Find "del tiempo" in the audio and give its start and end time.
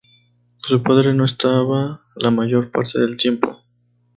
2.99-3.61